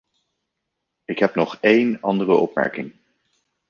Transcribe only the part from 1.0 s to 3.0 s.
Ik heb nog één andere opmerking.